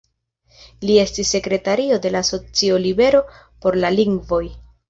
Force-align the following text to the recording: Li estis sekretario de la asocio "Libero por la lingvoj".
Li 0.89 0.95
estis 1.01 1.33
sekretario 1.35 2.01
de 2.07 2.13
la 2.15 2.23
asocio 2.27 2.83
"Libero 2.89 3.23
por 3.67 3.81
la 3.85 3.97
lingvoj". 4.01 4.45